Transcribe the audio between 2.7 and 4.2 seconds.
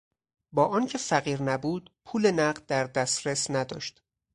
دسترس نداشت.